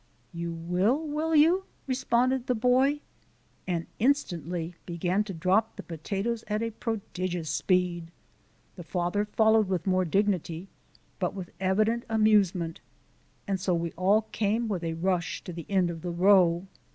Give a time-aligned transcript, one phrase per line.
[0.33, 3.01] "You will, will you?" responded the boy,
[3.67, 8.09] and instantly began to drop the potatoes at a prodigious speed.
[8.77, 10.69] The father followed with more dignity,
[11.19, 12.79] but with evident amusement,
[13.47, 16.65] and so we all came with a rush to the end of the row.